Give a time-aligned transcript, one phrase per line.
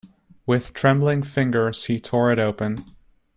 [0.47, 2.83] With trembling fingers he tore it open.